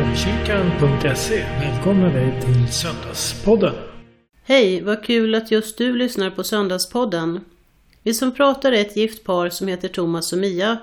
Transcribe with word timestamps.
Pingstkyrkan.se 0.00 1.44
välkomnar 1.60 2.14
dig 2.14 2.40
till 2.40 2.72
Söndagspodden. 2.72 3.74
Hej, 4.42 4.82
vad 4.82 5.04
kul 5.04 5.34
att 5.34 5.50
just 5.50 5.78
du 5.78 5.96
lyssnar 5.96 6.30
på 6.30 6.44
Söndagspodden. 6.44 7.44
Vi 8.02 8.14
som 8.14 8.34
pratar 8.34 8.72
är 8.72 8.80
ett 8.80 8.96
gift 8.96 9.24
par 9.24 9.48
som 9.48 9.68
heter 9.68 9.88
Thomas 9.88 10.32
och 10.32 10.38
Mia. 10.38 10.78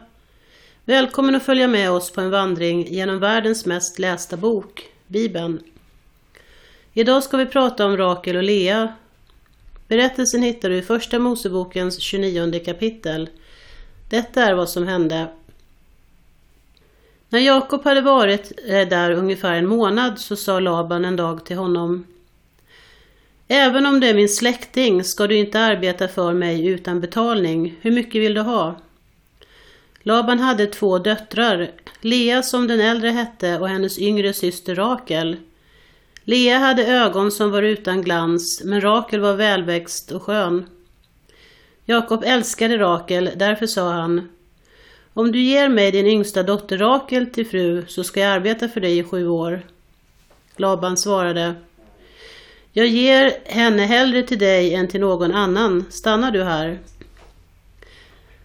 Välkommen 0.85 1.35
att 1.35 1.43
följa 1.43 1.67
med 1.67 1.91
oss 1.91 2.11
på 2.11 2.21
en 2.21 2.29
vandring 2.29 2.87
genom 2.87 3.19
världens 3.19 3.65
mest 3.65 3.99
lästa 3.99 4.37
bok, 4.37 4.85
Bibeln. 5.07 5.59
Idag 6.93 7.23
ska 7.23 7.37
vi 7.37 7.45
prata 7.45 7.85
om 7.85 7.97
Rakel 7.97 8.35
och 8.35 8.43
Lea. 8.43 8.93
Berättelsen 9.87 10.43
hittar 10.43 10.69
du 10.69 10.75
i 10.75 10.81
Första 10.81 11.19
Mosebokens 11.19 11.99
29 11.99 12.59
kapitel. 12.65 13.29
Detta 14.09 14.43
är 14.43 14.53
vad 14.53 14.69
som 14.69 14.87
hände. 14.87 15.27
När 17.29 17.39
Jakob 17.39 17.83
hade 17.83 18.01
varit 18.01 18.51
eh, 18.67 18.87
där 18.87 19.11
ungefär 19.11 19.53
en 19.53 19.67
månad 19.67 20.19
så 20.19 20.35
sa 20.35 20.59
Laban 20.59 21.05
en 21.05 21.15
dag 21.15 21.45
till 21.45 21.57
honom 21.57 22.05
Även 23.47 23.85
om 23.85 23.99
du 23.99 24.07
är 24.07 24.13
min 24.13 24.29
släkting 24.29 25.03
ska 25.03 25.27
du 25.27 25.35
inte 25.35 25.59
arbeta 25.59 26.07
för 26.07 26.33
mig 26.33 26.67
utan 26.67 27.01
betalning. 27.01 27.77
Hur 27.81 27.91
mycket 27.91 28.21
vill 28.21 28.33
du 28.33 28.41
ha? 28.41 28.75
Laban 30.03 30.39
hade 30.39 30.65
två 30.65 30.97
döttrar, 30.97 31.71
Lea 32.01 32.43
som 32.43 32.67
den 32.67 32.79
äldre 32.79 33.09
hette 33.09 33.59
och 33.59 33.69
hennes 33.69 33.99
yngre 33.99 34.33
syster 34.33 34.75
Rakel. 34.75 35.37
Lea 36.23 36.57
hade 36.57 36.87
ögon 36.87 37.31
som 37.31 37.51
var 37.51 37.61
utan 37.61 38.01
glans, 38.01 38.61
men 38.65 38.81
Rakel 38.81 39.19
var 39.19 39.33
välväxt 39.33 40.11
och 40.11 40.23
skön. 40.23 40.65
Jakob 41.85 42.23
älskade 42.25 42.77
Rakel, 42.77 43.29
därför 43.35 43.67
sa 43.67 43.91
han 43.91 44.29
om 45.17 45.31
du 45.31 45.39
ger 45.39 45.69
mig 45.69 45.91
din 45.91 46.07
yngsta 46.07 46.43
dotter 46.43 46.77
Rakel 46.77 47.25
till 47.25 47.47
fru 47.47 47.85
så 47.87 48.03
ska 48.03 48.19
jag 48.19 48.31
arbeta 48.31 48.69
för 48.69 48.81
dig 48.81 48.97
i 48.97 49.03
sju 49.03 49.27
år. 49.27 49.61
Laban 50.55 50.97
svarade 50.97 51.55
Jag 52.71 52.87
ger 52.87 53.33
henne 53.45 53.83
hellre 53.83 54.23
till 54.23 54.39
dig 54.39 54.73
än 54.73 54.87
till 54.87 54.99
någon 54.99 55.31
annan, 55.31 55.85
stannar 55.89 56.31
du 56.31 56.43
här. 56.43 56.79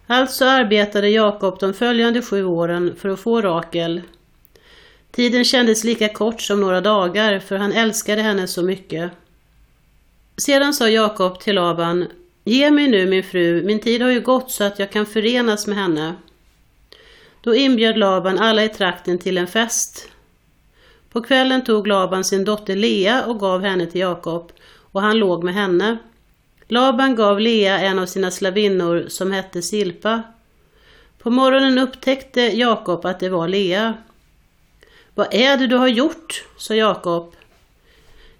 Alltså 0.07 0.45
arbetade 0.45 1.09
Jakob 1.09 1.59
de 1.59 1.73
följande 1.73 2.21
sju 2.21 2.45
åren 2.45 2.95
för 2.97 3.09
att 3.09 3.19
få 3.19 3.41
Rakel. 3.41 4.01
Tiden 5.11 5.45
kändes 5.45 5.83
lika 5.83 6.09
kort 6.09 6.41
som 6.41 6.61
några 6.61 6.81
dagar 6.81 7.39
för 7.39 7.55
han 7.55 7.71
älskade 7.71 8.21
henne 8.21 8.47
så 8.47 8.63
mycket. 8.63 9.11
Sedan 10.37 10.73
sa 10.73 10.89
Jakob 10.89 11.39
till 11.39 11.55
Laban, 11.55 12.07
Ge 12.43 12.71
mig 12.71 12.87
nu 12.87 13.05
min 13.05 13.23
fru, 13.23 13.63
min 13.63 13.79
tid 13.79 14.01
har 14.01 14.09
ju 14.09 14.21
gått 14.21 14.51
så 14.51 14.63
att 14.63 14.79
jag 14.79 14.91
kan 14.91 15.05
förenas 15.05 15.67
med 15.67 15.77
henne. 15.77 16.13
Då 17.43 17.55
inbjöd 17.55 17.97
Laban 17.97 18.39
alla 18.39 18.63
i 18.63 18.69
trakten 18.69 19.19
till 19.19 19.37
en 19.37 19.47
fest. 19.47 20.09
På 21.09 21.21
kvällen 21.21 21.63
tog 21.63 21.87
Laban 21.87 22.23
sin 22.23 22.45
dotter 22.45 22.75
Lea 22.75 23.25
och 23.25 23.39
gav 23.39 23.61
henne 23.61 23.85
till 23.85 24.01
Jakob, 24.01 24.51
och 24.91 25.01
han 25.01 25.17
låg 25.17 25.43
med 25.43 25.53
henne. 25.53 25.97
Laban 26.67 27.15
gav 27.15 27.39
Lea 27.39 27.79
en 27.79 27.99
av 27.99 28.05
sina 28.05 28.31
slavinnor 28.31 29.05
som 29.07 29.31
hette 29.31 29.61
Silpa. 29.61 30.23
På 31.17 31.29
morgonen 31.29 31.77
upptäckte 31.77 32.41
Jakob 32.41 33.05
att 33.05 33.19
det 33.19 33.29
var 33.29 33.47
Lea. 33.47 33.93
Vad 35.15 35.33
är 35.33 35.57
det 35.57 35.67
du 35.67 35.75
har 35.75 35.87
gjort? 35.87 36.45
sa 36.57 36.75
Jakob. 36.75 37.35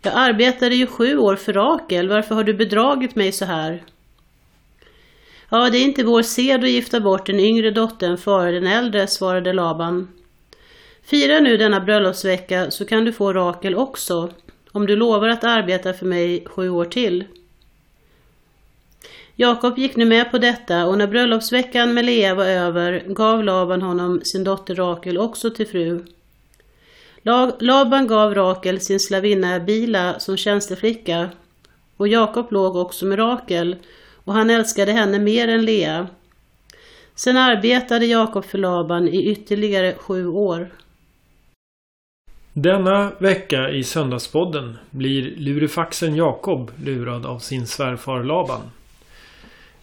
Jag 0.02 0.14
arbetade 0.16 0.76
ju 0.76 0.88
sju 0.88 1.18
år 1.18 1.36
för 1.36 1.54
Rakel, 1.54 2.10
varför 2.10 2.36
har 2.36 2.44
du 2.44 2.54
bedragit 2.54 3.16
mig 3.16 3.32
så 3.32 3.46
här? 3.46 3.84
Ja, 5.54 5.70
det 5.70 5.78
är 5.78 5.84
inte 5.84 6.04
vår 6.04 6.22
sed 6.22 6.64
att 6.64 6.70
gifta 6.70 7.00
bort 7.00 7.26
den 7.26 7.40
yngre 7.40 7.72
dottern 7.72 8.18
före 8.18 8.52
den 8.52 8.68
äldre, 8.68 9.08
svarade 9.08 9.54
Laban. 9.54 10.08
Fira 11.04 11.40
nu 11.40 11.58
denna 11.58 11.80
bröllopsvecka 11.80 12.72
så 12.72 12.86
kan 12.86 13.06
du 13.06 13.14
få 13.14 13.34
Rakel 13.34 13.76
också, 13.76 14.30
om 14.72 14.86
du 14.86 14.96
lovar 14.96 15.28
att 15.28 15.44
arbeta 15.44 15.94
för 15.94 16.06
mig 16.06 16.46
sju 16.46 16.70
år 16.70 16.86
till. 16.86 17.24
Jakob 19.36 19.78
gick 19.78 19.96
nu 19.96 20.06
med 20.06 20.32
på 20.32 20.38
detta 20.38 20.86
och 20.86 20.98
när 20.98 21.08
bröllopsveckan 21.08 21.94
med 21.94 22.06
Lea 22.06 22.36
var 22.36 22.46
över 22.46 23.04
gav 23.08 23.44
Laban 23.44 23.82
honom 23.82 24.22
sin 24.24 24.44
dotter 24.44 24.76
Rakel 24.76 25.18
också 25.18 25.50
till 25.50 25.68
fru. 25.68 26.06
Laban 27.60 28.08
gav 28.08 28.36
Rakel 28.36 28.80
sin 28.80 29.00
slavinna 29.00 29.60
Bila 29.60 30.20
som 30.20 30.38
tjänsteflicka 30.38 31.30
och 31.98 32.08
Jakob 32.08 32.52
låg 32.52 32.76
också 32.76 33.06
med 33.06 33.20
Rakel 33.20 33.76
och 34.24 34.34
han 34.34 34.50
älskade 34.50 34.92
henne 34.92 35.20
mer 35.20 35.48
än 35.48 35.66
Lea. 35.66 36.08
Sen 37.16 37.38
arbetade 37.38 38.06
Jakob 38.06 38.46
för 38.46 38.58
Laban 38.58 39.08
i 39.08 39.32
ytterligare 39.32 39.94
sju 39.94 40.28
år. 40.28 40.70
Denna 42.54 43.12
vecka 43.20 43.70
i 43.70 43.84
Söndagspodden 43.84 44.78
blir 44.90 45.36
lurifaxen 45.36 46.16
Jakob 46.16 46.72
lurad 46.84 47.26
av 47.26 47.40
sin 47.40 47.68
svärfar 47.68 48.24
Laban. 48.24 48.62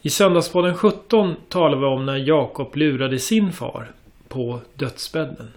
I 0.03 0.11
Söndagspodden 0.11 0.77
17 0.77 1.37
talar 1.49 1.79
vi 1.79 1.85
om 1.85 2.07
när 2.07 2.17
Jakob 2.17 2.77
lurade 2.77 3.19
sin 3.19 3.53
far 3.53 3.91
på 4.29 4.61
dödsbädden. 4.75 5.49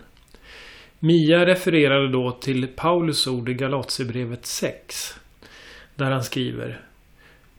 Mia 1.00 1.46
refererade 1.46 2.08
då 2.12 2.32
till 2.32 2.68
Paulus 2.68 3.28
ord 3.28 3.50
i 3.50 3.54
Galatsebrevet 3.54 4.46
6. 4.46 5.16
Där 5.96 6.12
han 6.12 6.24
skriver 6.24 6.82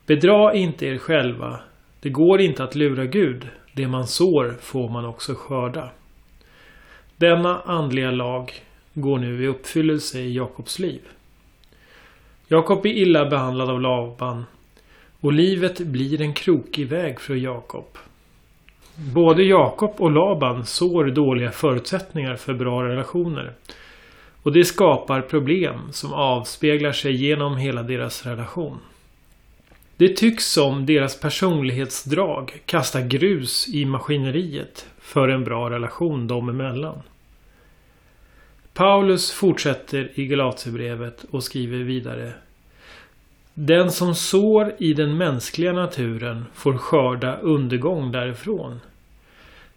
Bedra 0.07 0.55
inte 0.55 0.87
er 0.87 0.99
själva. 0.99 1.61
Det 2.01 2.09
går 2.09 2.41
inte 2.41 2.65
att 2.65 2.75
lura 2.75 3.07
Gud. 3.07 3.49
Det 3.73 3.89
man 3.89 4.07
sår 4.07 4.57
får 4.61 4.89
man 4.89 5.05
också 5.05 5.35
skörda. 5.35 5.91
Denna 7.17 7.61
andliga 7.61 8.11
lag 8.11 8.53
går 8.95 9.19
nu 9.19 9.45
i 9.45 9.47
uppfyllelse 9.47 10.21
i 10.21 10.37
Jakobs 10.37 10.79
liv. 10.79 11.01
Jakob 12.49 12.87
är 12.87 12.91
illa 12.91 13.31
behandlad 13.31 13.71
av 13.71 13.81
Laban 13.81 14.45
och 15.21 15.33
livet 15.33 15.81
blir 15.81 16.21
en 16.21 16.35
krokig 16.35 16.89
väg 16.89 17.21
för 17.21 17.35
Jakob. 17.35 17.99
Både 19.15 19.43
Jakob 19.43 19.95
och 19.97 20.11
Laban 20.11 20.67
sår 20.67 21.05
dåliga 21.05 21.51
förutsättningar 21.51 22.37
för 22.37 22.55
bra 22.55 22.85
relationer. 22.85 23.53
Och 24.43 24.53
det 24.53 24.65
skapar 24.65 25.21
problem 25.21 25.93
som 25.93 26.13
avspeglar 26.13 26.93
sig 26.93 27.27
genom 27.27 27.57
hela 27.57 27.83
deras 27.83 28.27
relation. 28.27 28.79
Det 29.97 30.09
tycks 30.09 30.53
som 30.53 30.87
deras 30.87 31.21
personlighetsdrag 31.21 32.63
kastar 32.67 33.01
grus 33.01 33.69
i 33.69 33.85
maskineriet 33.85 34.87
för 34.99 35.29
en 35.29 35.45
bra 35.45 35.71
relation 35.71 36.27
dem 36.27 36.49
emellan. 36.49 37.03
Paulus 38.73 39.33
fortsätter 39.33 40.11
i 40.15 40.27
Galaterbrevet 40.27 41.25
och 41.31 41.45
skriver 41.45 41.79
vidare. 41.79 42.33
Den 43.55 43.91
som 43.91 44.15
sår 44.15 44.75
i 44.79 44.95
den 44.95 45.17
mänskliga 45.17 45.73
naturen 45.73 46.45
får 46.55 46.77
skörda 46.77 47.37
undergång 47.37 48.13
därifrån. 48.13 48.81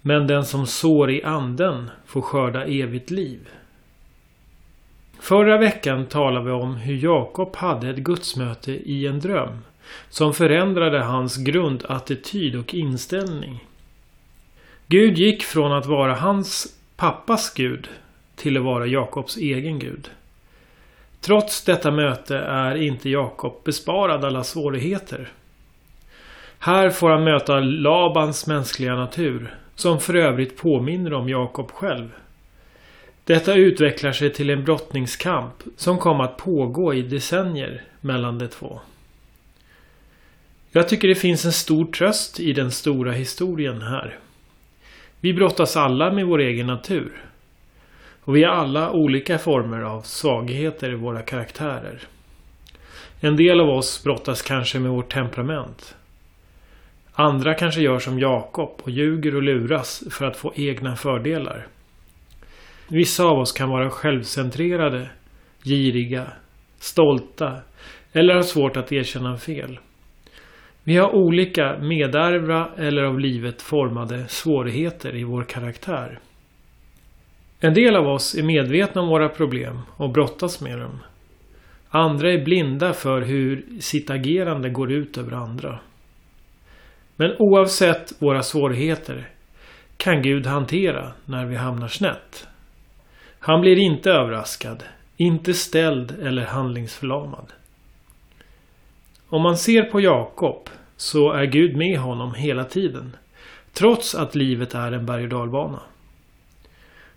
Men 0.02 0.28
den 0.28 0.46
som 0.46 0.68
sår 0.68 1.12
i 1.12 1.24
anden 1.24 1.90
får 2.06 2.22
skörda 2.22 2.66
evigt 2.66 3.12
liv. 3.12 3.50
Förra 5.20 5.58
veckan 5.58 6.06
talade 6.06 6.46
vi 6.46 6.52
om 6.52 6.76
hur 6.76 6.98
Jakob 6.98 7.56
hade 7.56 7.90
ett 7.90 7.98
gudsmöte 7.98 8.72
i 8.72 9.08
en 9.08 9.20
dröm 9.20 9.60
som 10.10 10.34
förändrade 10.34 11.04
hans 11.04 11.38
grundattityd 11.38 12.56
och 12.56 12.74
inställning. 12.74 13.66
Gud 14.88 15.18
gick 15.18 15.44
från 15.44 15.72
att 15.72 15.86
vara 15.86 16.16
hans 16.16 16.78
pappas 16.96 17.54
gud 17.54 17.90
till 18.36 18.58
att 18.58 18.64
vara 18.64 18.86
Jakobs 18.86 19.38
egen 19.38 19.80
gud. 19.80 20.10
Trots 21.22 21.64
detta 21.64 21.92
möte 21.92 22.38
är 22.38 22.76
inte 22.76 23.10
Jakob 23.10 23.64
besparad 23.64 24.26
alla 24.26 24.44
svårigheter. 24.44 25.30
Här 26.60 26.90
får 26.90 27.10
han 27.10 27.24
möta 27.24 27.60
Labans 27.60 28.48
mänskliga 28.48 28.96
natur, 28.96 29.56
som 29.76 30.00
för 30.00 30.16
övrigt 30.16 30.58
påminner 30.58 31.14
om 31.14 31.30
Jakob 31.30 31.72
själv. 31.72 32.10
Detta 33.24 33.54
utvecklar 33.54 34.12
sig 34.12 34.34
till 34.34 34.50
en 34.50 34.64
brottningskamp 34.64 35.54
som 35.78 35.98
kom 35.98 36.22
att 36.22 36.38
pågå 36.38 36.94
i 36.94 37.02
decennier 37.02 37.84
mellan 38.02 38.38
de 38.38 38.48
två. 38.48 38.80
Jag 40.78 40.90
tycker 40.90 41.08
det 41.08 41.16
finns 41.16 41.46
en 41.46 41.52
stor 41.52 41.86
tröst 41.86 42.40
i 42.40 42.54
den 42.54 42.72
stora 42.72 43.12
historien 43.12 43.82
här. 43.82 44.18
Vi 45.22 45.34
brottas 45.34 45.78
alla 45.78 46.14
med 46.14 46.26
vår 46.26 46.40
egen 46.40 46.68
natur. 46.68 47.12
Och 48.24 48.36
vi 48.36 48.44
har 48.44 48.52
alla 48.52 48.92
olika 48.92 49.38
former 49.38 49.82
av 49.82 50.02
svagheter 50.02 50.92
i 50.92 50.96
våra 50.96 51.22
karaktärer. 51.22 52.00
En 53.20 53.36
del 53.36 53.60
av 53.60 53.70
oss 53.70 54.04
brottas 54.04 54.42
kanske 54.42 54.80
med 54.80 54.92
vårt 54.92 55.14
temperament. 55.14 55.96
Andra 57.14 57.54
kanske 57.54 57.82
gör 57.82 58.00
som 58.00 58.20
Jakob 58.20 58.82
och 58.84 58.90
ljuger 58.90 59.36
och 59.36 59.44
luras 59.44 60.04
för 60.12 60.26
att 60.26 60.38
få 60.38 60.54
egna 60.56 60.96
fördelar. 60.96 61.68
Vissa 62.88 63.24
av 63.24 63.40
oss 63.40 63.52
kan 63.52 63.70
vara 63.70 63.90
självcentrerade, 63.90 65.10
giriga, 65.64 66.32
stolta 66.80 67.60
eller 68.14 68.34
har 68.34 68.42
svårt 68.42 68.78
att 68.78 68.92
erkänna 68.92 69.38
fel. 69.38 69.80
Vi 70.88 70.98
har 70.98 71.16
olika 71.16 71.78
medärvda 71.82 72.70
eller 72.78 73.04
av 73.04 73.20
livet 73.20 73.62
formade 73.62 74.28
svårigheter 74.28 75.16
i 75.16 75.24
vår 75.24 75.44
karaktär. 75.44 76.20
En 77.60 77.74
del 77.74 77.96
av 77.96 78.08
oss 78.08 78.36
är 78.36 78.44
medvetna 78.44 79.02
om 79.02 79.08
våra 79.10 79.30
problem 79.30 79.82
och 79.98 80.14
brottas 80.14 80.62
med 80.62 80.80
dem. 80.80 81.00
Andra 81.90 82.34
är 82.34 82.46
blinda 82.46 82.94
för 82.94 83.22
hur 83.22 83.66
sitt 83.80 84.10
agerande 84.10 84.70
går 84.70 84.92
ut 84.92 85.18
över 85.18 85.32
andra. 85.32 85.80
Men 87.16 87.36
oavsett 87.40 88.22
våra 88.22 88.42
svårigheter 88.42 89.30
kan 89.98 90.22
Gud 90.22 90.46
hantera 90.46 91.12
när 91.26 91.46
vi 91.46 91.56
hamnar 91.56 91.88
snett. 91.88 92.48
Han 93.40 93.62
blir 93.62 93.80
inte 93.80 94.12
överraskad, 94.12 94.84
inte 95.18 95.54
ställd 95.54 96.12
eller 96.22 96.46
handlingsförlamad. 96.46 97.54
Om 99.30 99.42
man 99.42 99.58
ser 99.58 99.84
på 99.84 100.02
Jakob 100.02 100.70
så 100.98 101.32
är 101.32 101.46
Gud 101.46 101.78
med 101.78 102.00
honom 102.00 102.34
hela 102.34 102.64
tiden. 102.64 103.16
Trots 103.74 104.16
att 104.16 104.36
livet 104.36 104.76
är 104.76 104.92
en 104.92 105.06
berg 105.06 105.24
och 105.24 105.30
dalbana. 105.30 105.80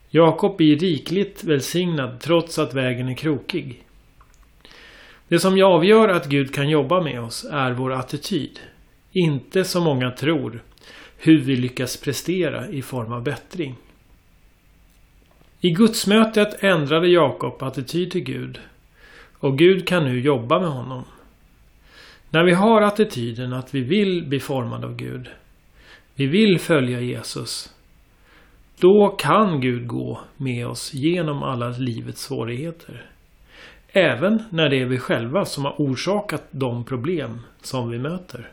Jakob 0.08 0.56
blir 0.56 0.78
rikligt 0.78 1.44
välsignad 1.44 2.20
trots 2.20 2.58
att 2.58 2.74
vägen 2.74 3.08
är 3.08 3.14
krokig. 3.14 3.84
Det 5.28 5.38
som 5.38 5.62
avgör 5.62 6.08
att 6.08 6.26
Gud 6.26 6.54
kan 6.54 6.68
jobba 6.68 7.00
med 7.00 7.20
oss 7.20 7.46
är 7.50 7.72
vår 7.72 7.92
attityd. 7.92 8.60
Inte 9.12 9.64
som 9.64 9.82
många 9.82 10.10
tror 10.10 10.62
hur 11.16 11.38
vi 11.38 11.56
lyckas 11.56 11.96
prestera 11.96 12.68
i 12.68 12.82
form 12.82 13.12
av 13.12 13.22
bättring. 13.22 13.76
I 15.60 15.70
gudsmötet 15.70 16.64
ändrade 16.64 17.08
Jakob 17.08 17.62
attityd 17.62 18.10
till 18.10 18.24
Gud 18.24 18.60
och 19.38 19.58
Gud 19.58 19.88
kan 19.88 20.04
nu 20.04 20.20
jobba 20.20 20.60
med 20.60 20.70
honom. 20.70 21.04
När 22.32 22.44
vi 22.44 22.52
har 22.52 22.82
attityden 22.82 23.52
att 23.52 23.74
vi 23.74 23.80
vill 23.80 24.28
bli 24.28 24.40
formade 24.40 24.86
av 24.86 24.96
Gud, 24.96 25.28
vi 26.14 26.26
vill 26.26 26.58
följa 26.58 27.00
Jesus, 27.00 27.74
då 28.80 29.08
kan 29.18 29.60
Gud 29.60 29.86
gå 29.86 30.20
med 30.36 30.66
oss 30.66 30.94
genom 30.94 31.42
alla 31.42 31.68
livets 31.68 32.22
svårigheter. 32.22 33.06
Även 33.92 34.42
när 34.50 34.68
det 34.68 34.80
är 34.80 34.86
vi 34.86 34.98
själva 34.98 35.44
som 35.44 35.64
har 35.64 35.74
orsakat 35.78 36.44
de 36.50 36.84
problem 36.84 37.40
som 37.62 37.90
vi 37.90 37.98
möter. 37.98 38.48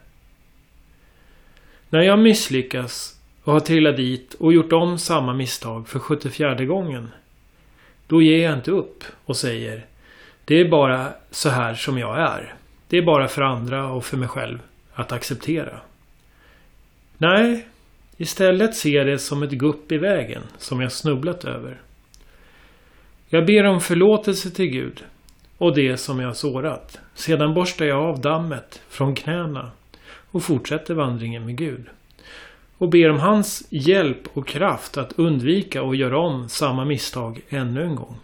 När 1.90 2.02
jag 2.02 2.20
misslyckas 2.20 3.22
och 3.44 3.54
har 3.54 3.60
trillat 3.60 3.98
dit 3.98 4.34
och 4.34 4.54
gjort 4.54 4.74
om 4.74 4.98
samma 4.98 5.34
misstag 5.34 5.88
för 5.88 6.00
74 6.00 6.66
gången. 6.66 7.10
Då 8.08 8.22
ger 8.22 8.44
jag 8.44 8.54
inte 8.54 8.72
upp 8.72 9.04
och 9.26 9.38
säger 9.38 9.86
Det 10.46 10.56
är 10.56 10.70
bara 10.70 11.14
så 11.32 11.50
här 11.50 11.74
som 11.74 11.98
jag 11.98 12.20
är. 12.20 12.56
Det 12.90 12.98
är 12.98 13.06
bara 13.06 13.28
för 13.28 13.42
andra 13.42 13.92
och 13.92 14.06
för 14.06 14.18
mig 14.18 14.28
själv 14.28 14.60
att 14.94 15.12
acceptera. 15.12 15.82
Nej, 17.18 17.68
istället 18.18 18.76
ser 18.76 18.90
jag 18.90 19.08
det 19.08 19.20
som 19.20 19.44
ett 19.44 19.52
gupp 19.52 19.92
i 19.92 19.98
vägen 19.98 20.42
som 20.58 20.82
jag 20.82 20.92
snubblat 20.92 21.46
över. 21.46 21.82
Jag 23.30 23.46
ber 23.46 23.64
om 23.64 23.80
förlåtelse 23.80 24.50
till 24.50 24.70
Gud 24.70 25.04
och 25.58 25.76
det 25.76 25.98
som 25.98 26.20
jag 26.20 26.36
sårat. 26.36 27.00
Sedan 27.14 27.54
borstar 27.54 27.86
jag 27.86 28.04
av 28.04 28.22
dammet 28.22 28.82
från 28.90 29.16
knäna 29.16 29.72
och 30.32 30.44
fortsätter 30.44 30.94
vandringen 30.94 31.46
med 31.46 31.58
Gud. 31.58 31.86
Och 32.78 32.90
ber 32.90 33.10
om 33.10 33.20
hans 33.20 33.68
hjälp 33.70 34.38
och 34.38 34.48
kraft 34.48 34.98
att 34.98 35.20
undvika 35.20 35.84
och 35.84 35.96
göra 35.96 36.20
om 36.20 36.50
samma 36.50 36.86
misstag 36.86 37.42
ännu 37.50 37.84
en 37.84 37.96
gång. 37.96 38.16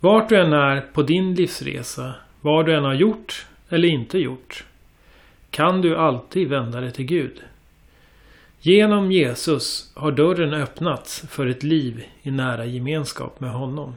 Vart 0.00 0.28
du 0.28 0.40
än 0.40 0.52
är 0.52 0.80
på 0.80 1.02
din 1.02 1.34
livsresa, 1.34 2.14
vad 2.42 2.66
du 2.66 2.76
än 2.76 2.84
har 2.84 2.94
gjort 2.94 3.46
eller 3.68 3.88
inte 3.88 4.18
gjort, 4.18 4.64
kan 5.50 5.80
du 5.80 5.96
alltid 5.96 6.48
vända 6.48 6.80
dig 6.80 6.92
till 6.92 7.04
Gud. 7.04 7.42
Genom 8.60 9.12
Jesus 9.12 9.92
har 9.94 10.12
dörren 10.12 10.54
öppnats 10.54 11.24
för 11.28 11.46
ett 11.46 11.62
liv 11.62 12.04
i 12.22 12.30
nära 12.30 12.64
gemenskap 12.64 13.40
med 13.40 13.50
honom. 13.50 13.94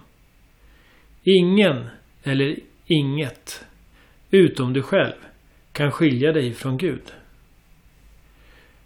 Ingen 1.24 1.86
eller 2.24 2.56
inget 2.86 3.66
utom 4.32 4.74
du 4.74 4.82
själv 4.82 5.14
kan 5.72 5.92
skilja 5.92 6.32
dig 6.32 6.54
från 6.54 6.78
Gud. 6.78 7.14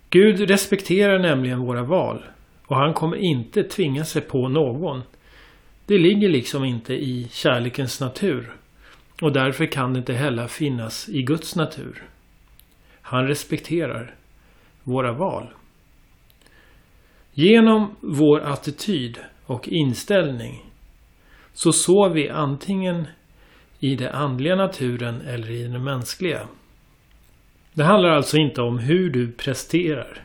Gud 0.09 0.39
respekterar 0.39 1.19
nämligen 1.19 1.59
våra 1.59 1.83
val 1.83 2.23
och 2.65 2.75
han 2.75 2.94
kommer 2.94 3.17
inte 3.17 3.63
tvinga 3.63 4.06
sig 4.06 4.21
på 4.21 4.47
någon. 4.47 5.01
Det 5.85 5.97
ligger 5.97 6.29
liksom 6.29 6.65
inte 6.65 6.94
i 6.94 7.27
kärlekens 7.31 8.01
natur 8.01 8.53
och 9.21 9.33
därför 9.33 9.66
kan 9.66 9.94
det 9.94 10.00
inte 10.00 10.13
heller 10.13 10.48
finnas 10.48 11.10
i 11.10 11.21
Guds 11.21 11.56
natur. 11.56 12.04
Han 13.01 13.27
respekterar 13.27 14.16
våra 14.83 15.13
val. 15.13 15.54
Genom 17.33 17.95
vår 18.01 18.39
attityd 18.39 19.19
och 19.45 19.68
inställning 19.68 20.66
så 21.54 21.71
sår 21.71 22.10
vi 22.10 22.30
antingen 22.30 23.07
i 23.80 23.95
den 23.95 24.13
andliga 24.13 24.56
naturen 24.56 25.21
eller 25.21 25.51
i 25.51 25.63
den 25.63 25.83
mänskliga. 25.83 26.48
Det 27.74 27.83
handlar 27.83 28.10
alltså 28.10 28.38
inte 28.38 28.62
om 28.62 28.80
hur 28.80 29.10
du 29.10 29.31
presterar 29.31 30.24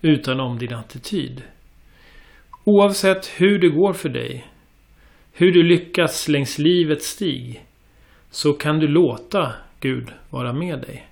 utan 0.00 0.40
om 0.40 0.58
din 0.58 0.74
attityd. 0.74 1.42
Oavsett 2.64 3.26
hur 3.26 3.58
det 3.58 3.68
går 3.68 3.92
för 3.92 4.08
dig, 4.08 4.46
hur 5.32 5.52
du 5.52 5.62
lyckas 5.62 6.28
längs 6.28 6.58
livets 6.58 7.06
stig, 7.06 7.64
så 8.30 8.52
kan 8.52 8.78
du 8.78 8.88
låta 8.88 9.52
Gud 9.80 10.08
vara 10.30 10.52
med 10.52 10.78
dig. 10.78 11.06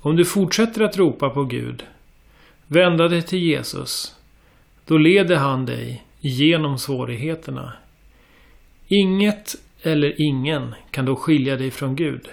Om 0.00 0.16
du 0.16 0.24
fortsätter 0.24 0.82
att 0.82 0.96
ropa 0.96 1.30
på 1.30 1.44
Gud, 1.44 1.84
vända 2.66 3.08
dig 3.08 3.22
till 3.22 3.38
Jesus, 3.38 4.16
då 4.86 4.98
leder 4.98 5.36
han 5.36 5.66
dig 5.66 6.04
igenom 6.20 6.78
svårigheterna. 6.78 7.72
Inget 8.88 9.54
eller 9.82 10.20
ingen 10.20 10.74
kan 10.90 11.04
då 11.04 11.16
skilja 11.16 11.56
dig 11.56 11.70
från 11.70 11.96
Gud. 11.96 12.28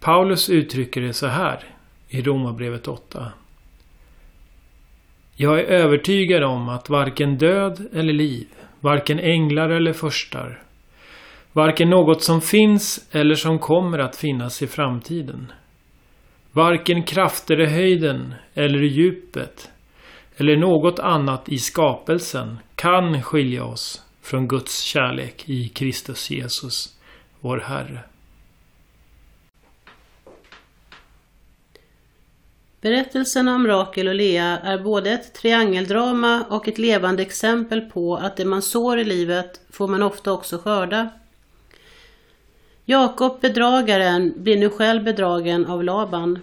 Paulus 0.00 0.50
uttrycker 0.50 1.00
det 1.00 1.12
så 1.12 1.26
här 1.26 1.64
i 2.08 2.22
Romarbrevet 2.22 2.88
8. 2.88 3.32
Jag 5.34 5.60
är 5.60 5.64
övertygad 5.64 6.42
om 6.42 6.68
att 6.68 6.88
varken 6.88 7.38
död 7.38 7.88
eller 7.92 8.12
liv, 8.12 8.46
varken 8.80 9.18
änglar 9.18 9.68
eller 9.68 9.92
förstar, 9.92 10.62
varken 11.58 11.90
något 11.90 12.22
som 12.22 12.40
finns 12.40 13.08
eller 13.10 13.34
som 13.34 13.58
kommer 13.58 13.98
att 13.98 14.16
finnas 14.16 14.62
i 14.62 14.66
framtiden, 14.66 15.52
varken 16.52 17.02
krafter 17.02 17.60
i 17.60 17.66
höjden 17.66 18.34
eller 18.54 18.82
i 18.82 18.86
djupet, 18.86 19.70
eller 20.36 20.56
något 20.56 20.98
annat 20.98 21.48
i 21.48 21.58
skapelsen 21.58 22.58
kan 22.74 23.22
skilja 23.22 23.64
oss 23.64 24.02
från 24.22 24.48
Guds 24.48 24.80
kärlek 24.80 25.48
i 25.48 25.68
Kristus 25.68 26.30
Jesus, 26.30 26.96
vår 27.40 27.58
Herre. 27.58 28.00
Berättelsen 32.80 33.48
om 33.48 33.66
Rakel 33.66 34.08
och 34.08 34.14
Lea 34.14 34.58
är 34.58 34.78
både 34.78 35.10
ett 35.10 35.34
triangeldrama 35.34 36.44
och 36.50 36.68
ett 36.68 36.78
levande 36.78 37.22
exempel 37.22 37.80
på 37.80 38.16
att 38.16 38.36
det 38.36 38.44
man 38.44 38.62
sår 38.62 38.98
i 38.98 39.04
livet 39.04 39.60
får 39.70 39.88
man 39.88 40.02
ofta 40.02 40.32
också 40.32 40.58
skörda. 40.58 41.08
Jakob, 42.90 43.40
bedragaren, 43.40 44.32
blir 44.36 44.56
nu 44.56 44.70
själv 44.70 45.04
bedragen 45.04 45.66
av 45.66 45.84
Laban. 45.84 46.38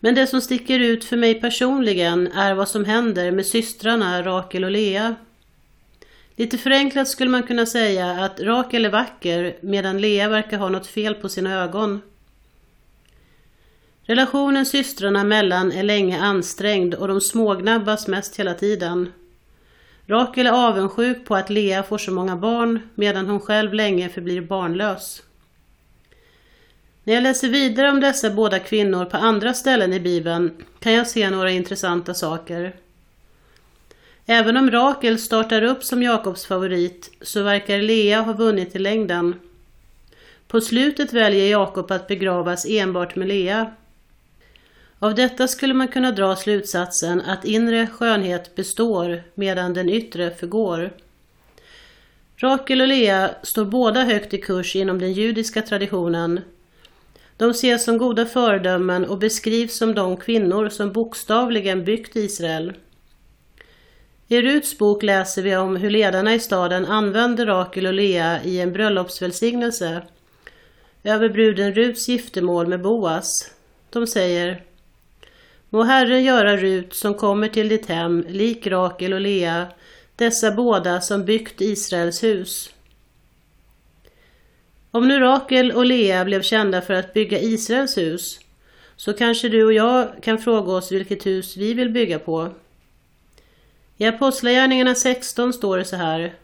Men 0.00 0.14
det 0.14 0.26
som 0.26 0.40
sticker 0.40 0.80
ut 0.80 1.04
för 1.04 1.16
mig 1.16 1.40
personligen 1.40 2.26
är 2.26 2.54
vad 2.54 2.68
som 2.68 2.84
händer 2.84 3.30
med 3.30 3.46
systrarna 3.46 4.22
Rakel 4.22 4.64
och 4.64 4.70
Lea. 4.70 5.14
Lite 6.36 6.58
förenklat 6.58 7.08
skulle 7.08 7.30
man 7.30 7.42
kunna 7.42 7.66
säga 7.66 8.10
att 8.10 8.40
Rakel 8.40 8.84
är 8.84 8.90
vacker 8.90 9.56
medan 9.60 10.00
Lea 10.00 10.28
verkar 10.28 10.58
ha 10.58 10.68
något 10.68 10.86
fel 10.86 11.14
på 11.14 11.28
sina 11.28 11.62
ögon. 11.62 12.00
Relationen 14.02 14.66
systrarna 14.66 15.24
mellan 15.24 15.72
är 15.72 15.82
länge 15.82 16.20
ansträngd 16.20 16.94
och 16.94 17.08
de 17.08 17.20
smågnabbas 17.20 18.08
mest 18.08 18.36
hela 18.36 18.54
tiden. 18.54 19.12
Rakel 20.06 20.46
är 20.46 20.68
avundsjuk 20.68 21.24
på 21.24 21.36
att 21.36 21.50
Lea 21.50 21.82
får 21.82 21.98
så 21.98 22.12
många 22.12 22.36
barn 22.36 22.80
medan 22.94 23.26
hon 23.26 23.40
själv 23.40 23.74
länge 23.74 24.08
förblir 24.08 24.40
barnlös. 24.40 25.22
När 27.04 27.14
jag 27.14 27.22
läser 27.22 27.48
vidare 27.48 27.90
om 27.90 28.00
dessa 28.00 28.30
båda 28.30 28.58
kvinnor 28.58 29.04
på 29.04 29.16
andra 29.16 29.54
ställen 29.54 29.92
i 29.92 30.00
Bibeln 30.00 30.64
kan 30.80 30.92
jag 30.92 31.06
se 31.06 31.30
några 31.30 31.50
intressanta 31.50 32.14
saker. 32.14 32.76
Även 34.26 34.56
om 34.56 34.70
Rakel 34.70 35.18
startar 35.18 35.62
upp 35.62 35.84
som 35.84 36.02
Jakobs 36.02 36.46
favorit 36.46 37.10
så 37.20 37.42
verkar 37.42 37.78
Lea 37.78 38.20
ha 38.20 38.32
vunnit 38.32 38.76
i 38.76 38.78
längden. 38.78 39.34
På 40.48 40.60
slutet 40.60 41.12
väljer 41.12 41.50
Jakob 41.50 41.90
att 41.90 42.08
begravas 42.08 42.66
enbart 42.68 43.16
med 43.16 43.28
Lea. 43.28 43.72
Av 45.02 45.14
detta 45.14 45.48
skulle 45.48 45.74
man 45.74 45.88
kunna 45.88 46.12
dra 46.12 46.36
slutsatsen 46.36 47.20
att 47.20 47.44
inre 47.44 47.86
skönhet 47.86 48.54
består 48.54 49.22
medan 49.34 49.74
den 49.74 49.88
yttre 49.88 50.30
förgår. 50.30 50.92
Rakel 52.36 52.80
och 52.80 52.88
Lea 52.88 53.30
står 53.42 53.64
båda 53.64 54.04
högt 54.04 54.34
i 54.34 54.38
kurs 54.38 54.76
inom 54.76 54.98
den 54.98 55.12
judiska 55.12 55.62
traditionen. 55.62 56.40
De 57.36 57.50
ses 57.50 57.84
som 57.84 57.98
goda 57.98 58.26
föredömen 58.26 59.04
och 59.04 59.18
beskrivs 59.18 59.76
som 59.76 59.94
de 59.94 60.16
kvinnor 60.16 60.68
som 60.68 60.92
bokstavligen 60.92 61.84
byggt 61.84 62.16
Israel. 62.16 62.72
I 64.28 64.42
Ruts 64.42 64.78
bok 64.78 65.02
läser 65.02 65.42
vi 65.42 65.56
om 65.56 65.76
hur 65.76 65.90
ledarna 65.90 66.34
i 66.34 66.40
staden 66.40 66.86
använde 66.86 67.46
Rakel 67.46 67.86
och 67.86 67.94
Lea 67.94 68.42
i 68.44 68.60
en 68.60 68.72
bröllopsvälsignelse 68.72 70.02
över 71.04 71.28
bruden 71.28 71.74
Ruts 71.74 72.08
giftermål 72.08 72.66
med 72.66 72.82
Boas. 72.82 73.50
De 73.90 74.06
säger 74.06 74.62
Må 75.72 75.82
Herren 75.82 76.24
göra 76.24 76.56
Rut 76.56 76.94
som 76.94 77.14
kommer 77.14 77.48
till 77.48 77.68
ditt 77.68 77.86
hem 77.86 78.24
lik 78.28 78.66
Rakel 78.66 79.12
och 79.12 79.20
Lea, 79.20 79.66
dessa 80.16 80.50
båda 80.50 81.00
som 81.00 81.24
byggt 81.24 81.60
Israels 81.60 82.22
hus. 82.22 82.70
Om 84.90 85.08
nu 85.08 85.18
Rakel 85.18 85.72
och 85.72 85.86
Lea 85.86 86.24
blev 86.24 86.42
kända 86.42 86.80
för 86.80 86.94
att 86.94 87.12
bygga 87.12 87.40
Israels 87.40 87.98
hus, 87.98 88.40
så 88.96 89.12
kanske 89.12 89.48
du 89.48 89.64
och 89.64 89.72
jag 89.72 90.08
kan 90.22 90.38
fråga 90.38 90.72
oss 90.72 90.92
vilket 90.92 91.26
hus 91.26 91.56
vi 91.56 91.74
vill 91.74 91.90
bygga 91.90 92.18
på. 92.18 92.50
I 93.96 94.06
Apostlagärningarna 94.06 94.94
16 94.94 95.52
står 95.52 95.78
det 95.78 95.84
så 95.84 95.96
här. 95.96 96.34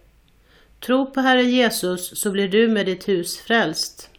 Tro 0.80 1.10
på 1.10 1.20
Herren 1.20 1.50
Jesus 1.50 2.20
så 2.20 2.30
blir 2.30 2.48
du 2.48 2.68
med 2.68 2.86
ditt 2.86 3.08
hus 3.08 3.38
frälst. 3.38 4.10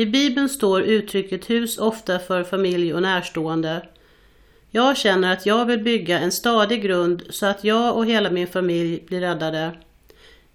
I 0.00 0.06
Bibeln 0.06 0.48
står 0.48 0.82
uttrycket 0.82 1.50
hus 1.50 1.78
ofta 1.78 2.18
för 2.18 2.44
familj 2.44 2.94
och 2.94 3.02
närstående. 3.02 3.88
Jag 4.70 4.96
känner 4.96 5.32
att 5.32 5.46
jag 5.46 5.66
vill 5.66 5.78
bygga 5.78 6.18
en 6.18 6.32
stadig 6.32 6.82
grund 6.82 7.22
så 7.30 7.46
att 7.46 7.64
jag 7.64 7.96
och 7.96 8.06
hela 8.06 8.30
min 8.30 8.46
familj 8.46 9.04
blir 9.06 9.20
räddade. 9.20 9.72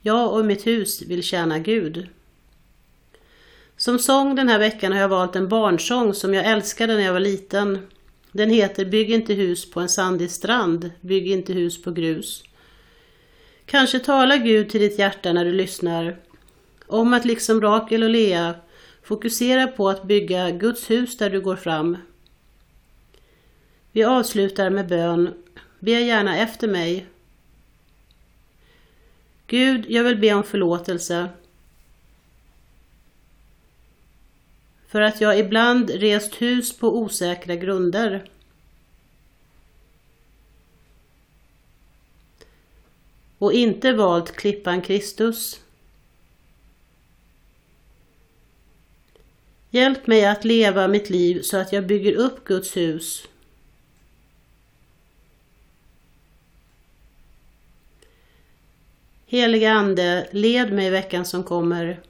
Jag 0.01 0.33
och 0.33 0.45
mitt 0.45 0.67
hus 0.67 1.01
vill 1.01 1.23
tjäna 1.23 1.59
Gud. 1.59 2.07
Som 3.77 3.99
sång 3.99 4.35
den 4.35 4.49
här 4.49 4.59
veckan 4.59 4.91
har 4.91 4.99
jag 4.99 5.09
valt 5.09 5.35
en 5.35 5.49
barnsång 5.49 6.13
som 6.13 6.33
jag 6.33 6.45
älskade 6.45 6.93
när 6.93 7.03
jag 7.03 7.13
var 7.13 7.19
liten. 7.19 7.87
Den 8.31 8.49
heter 8.49 8.85
Bygg 8.85 9.11
inte 9.11 9.33
hus 9.33 9.71
på 9.71 9.79
en 9.79 9.89
sandig 9.89 10.31
strand, 10.31 10.91
bygg 11.01 11.27
inte 11.27 11.53
hus 11.53 11.81
på 11.81 11.91
grus. 11.91 12.43
Kanske 13.65 13.99
talar 13.99 14.37
Gud 14.37 14.69
till 14.69 14.81
ditt 14.81 14.99
hjärta 14.99 15.33
när 15.33 15.45
du 15.45 15.51
lyssnar 15.51 16.17
om 16.87 17.13
att 17.13 17.25
liksom 17.25 17.61
Rakel 17.61 18.03
och 18.03 18.09
Lea 18.09 18.55
fokusera 19.03 19.67
på 19.67 19.89
att 19.89 20.03
bygga 20.03 20.51
Guds 20.51 20.89
hus 20.89 21.17
där 21.17 21.29
du 21.29 21.41
går 21.41 21.55
fram. 21.55 21.97
Vi 23.91 24.03
avslutar 24.03 24.69
med 24.69 24.87
bön. 24.87 25.33
Be 25.79 25.91
gärna 25.91 26.37
efter 26.37 26.67
mig. 26.67 27.05
Gud, 29.47 29.85
jag 29.89 30.03
vill 30.03 30.17
be 30.17 30.33
om 30.33 30.43
förlåtelse 30.43 31.29
för 34.87 35.01
att 35.01 35.21
jag 35.21 35.39
ibland 35.39 35.89
rest 35.89 36.41
hus 36.41 36.77
på 36.77 36.97
osäkra 36.97 37.55
grunder. 37.55 38.29
och 43.43 43.53
inte 43.53 43.93
valt 43.93 44.35
klippan 44.35 44.81
Kristus. 44.81 45.62
Hjälp 49.75 50.07
mig 50.07 50.25
att 50.25 50.45
leva 50.45 50.87
mitt 50.87 51.09
liv 51.09 51.41
så 51.41 51.57
att 51.57 51.73
jag 51.73 51.87
bygger 51.87 52.13
upp 52.13 52.43
Guds 52.45 52.77
hus. 52.77 53.27
Heliga 59.25 59.71
Ande, 59.71 60.27
led 60.31 60.73
mig 60.73 60.87
i 60.87 60.89
veckan 60.89 61.25
som 61.25 61.43
kommer. 61.43 62.01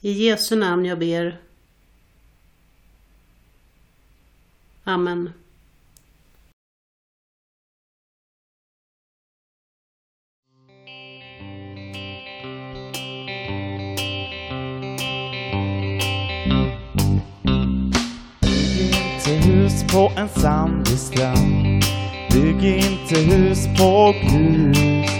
I 0.00 0.12
Jesu 0.12 0.56
namn 0.56 0.84
jag 0.84 0.98
ber. 0.98 1.40
Amen. 4.84 5.32
På 19.94 20.12
en 20.16 20.28
sandig 20.28 20.98
strand 20.98 21.84
Bygg 22.30 22.64
inte 22.64 23.20
hus 23.20 23.68
på 23.78 24.14
grus. 24.22 25.10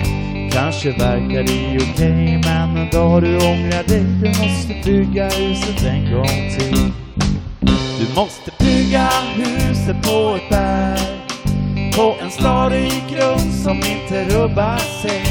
Kanske 0.52 0.90
verkar 0.90 1.42
det 1.42 1.78
okej 1.78 1.92
okay, 1.92 2.40
men 2.44 2.76
en 2.76 2.90
dag 2.90 3.22
du 3.22 3.36
ångrar 3.36 3.88
dig. 3.88 4.04
Du 4.22 4.28
måste 4.28 4.74
bygga 4.84 5.28
huset 5.28 5.84
en 5.84 6.12
gång 6.12 6.50
till. 6.58 6.92
Du 7.98 8.14
måste 8.14 8.50
bygga 8.58 9.08
huset 9.34 10.02
på 10.02 10.36
ett 10.36 10.48
berg. 10.50 10.98
På 11.96 12.14
en 12.22 12.30
stadig 12.30 12.92
grund 13.10 13.54
som 13.54 13.76
inte 13.76 14.24
rubbar 14.24 14.78
sig. 15.02 15.22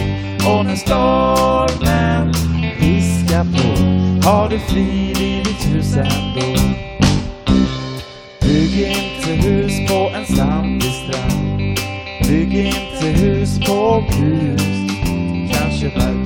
Och 0.48 0.66
när 0.66 0.76
stormen 0.76 2.34
viskar 2.80 3.44
på 3.44 3.84
Har 4.30 4.50
du 4.50 4.60
frid 4.60 5.18
i 5.18 5.44
ditt 5.44 5.76
hus 5.76 5.98
ändå. 5.98 6.93
Bygg 8.74 8.88
inte 8.88 9.48
hus 9.48 9.90
på 9.90 10.10
en 10.16 10.26
sandig 10.26 10.92
strand. 10.92 11.80
Bygg 12.28 12.54
inte 12.54 13.06
hus 13.06 13.60
på 13.60 14.04
grus. 14.12 14.62
Kanske 15.52 15.90
verkar 15.90 16.23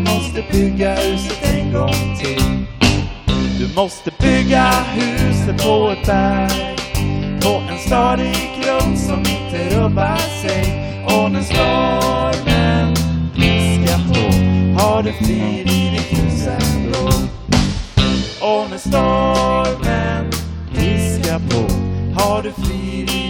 måste 0.00 0.44
bygga 0.52 0.94
huset 0.94 1.54
en 1.54 1.72
gång 1.72 2.16
till. 2.18 2.66
Du 3.58 3.74
måste 3.76 4.10
bygga 4.18 4.70
huset 4.70 5.64
på 5.64 5.90
ett 5.90 6.06
berg 6.06 6.76
På 7.42 7.62
en 7.72 7.78
stadig 7.78 8.50
grund 8.62 8.98
som 8.98 9.18
inte 9.18 9.76
rubbar 9.76 10.16
sig. 10.16 10.64
Och 11.06 11.30
när 11.30 11.42
stormen 11.42 12.94
piskar 13.34 13.98
på 14.08 14.20
Har 14.82 15.02
du 15.02 15.12
frid 15.12 15.70
i 15.70 15.90
ditt 15.90 16.18
hus 16.18 16.46
ändå 16.46 17.10
och 18.40 18.70
när 18.70 18.78
stormen 18.78 20.30
piskar 20.74 21.38
på 21.38 21.72
har 22.20 22.42
du 22.42 22.52
frid 22.52 23.10
i 23.10 23.29